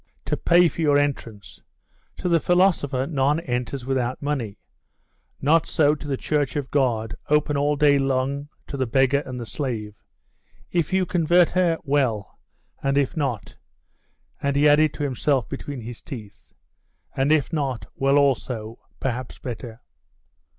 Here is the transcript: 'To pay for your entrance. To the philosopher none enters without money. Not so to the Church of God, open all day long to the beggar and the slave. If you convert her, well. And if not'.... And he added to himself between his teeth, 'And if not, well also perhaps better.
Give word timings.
'To 0.25 0.35
pay 0.35 0.67
for 0.67 0.81
your 0.81 0.97
entrance. 0.97 1.61
To 2.17 2.27
the 2.27 2.39
philosopher 2.39 3.05
none 3.05 3.39
enters 3.41 3.85
without 3.85 4.19
money. 4.19 4.57
Not 5.39 5.67
so 5.67 5.93
to 5.93 6.07
the 6.07 6.17
Church 6.17 6.55
of 6.55 6.71
God, 6.71 7.15
open 7.29 7.55
all 7.55 7.75
day 7.75 7.99
long 7.99 8.49
to 8.65 8.77
the 8.77 8.87
beggar 8.87 9.21
and 9.27 9.39
the 9.39 9.45
slave. 9.45 9.93
If 10.71 10.91
you 10.91 11.05
convert 11.05 11.51
her, 11.51 11.77
well. 11.83 12.39
And 12.81 12.97
if 12.97 13.15
not'.... 13.15 13.55
And 14.41 14.55
he 14.55 14.67
added 14.67 14.95
to 14.95 15.03
himself 15.03 15.47
between 15.47 15.81
his 15.81 16.01
teeth, 16.01 16.51
'And 17.15 17.31
if 17.31 17.53
not, 17.53 17.85
well 17.93 18.17
also 18.17 18.79
perhaps 18.99 19.37
better. 19.37 19.81